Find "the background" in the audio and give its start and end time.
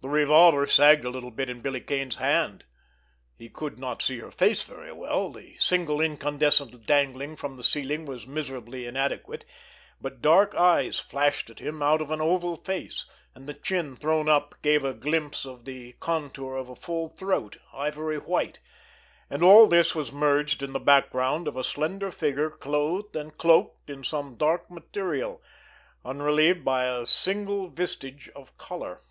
20.72-21.48